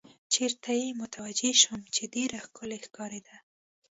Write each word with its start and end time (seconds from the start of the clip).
چېرې 0.33 0.55
ته 0.63 0.71
یې 0.79 0.87
متوجه 1.01 1.51
شوم، 1.61 1.81
چې 1.95 2.03
ډېره 2.13 2.37
ښکلې 2.45 2.77
ښکارېده. 2.85 3.35